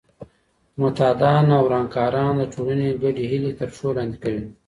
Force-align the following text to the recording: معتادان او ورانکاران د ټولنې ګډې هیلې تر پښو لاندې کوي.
معتادان 0.81 1.45
او 1.55 1.61
ورانکاران 1.67 2.33
د 2.37 2.43
ټولنې 2.53 2.89
ګډې 3.03 3.23
هیلې 3.31 3.51
تر 3.59 3.67
پښو 3.73 3.87
لاندې 3.97 4.17
کوي. 4.23 4.43